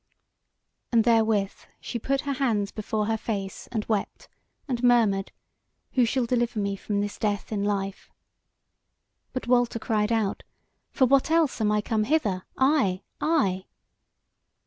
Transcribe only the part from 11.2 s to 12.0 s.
else am I